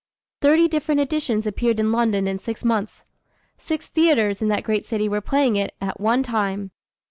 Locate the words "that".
4.47-4.63